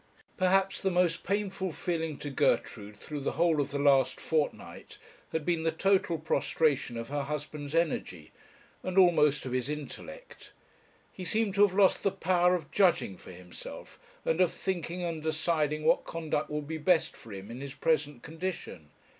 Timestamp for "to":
2.17-2.31, 11.53-11.61